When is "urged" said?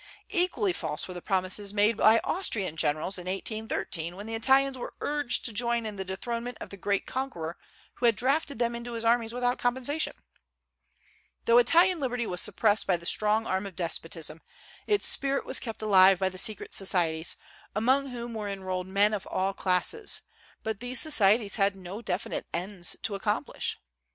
4.99-5.45